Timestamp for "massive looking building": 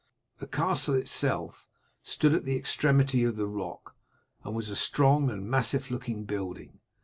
5.47-6.79